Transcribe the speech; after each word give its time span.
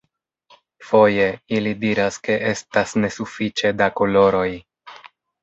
Foje, 0.91 1.27
ili 1.57 1.73
diras 1.83 2.17
ke 2.29 2.39
estas 2.53 2.95
nesufiĉe 3.05 3.73
da 3.83 3.91
koloroj. 4.01 4.49